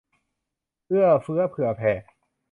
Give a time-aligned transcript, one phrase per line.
[0.87, 1.93] เอื้อเฟื้อเผื่อแผ่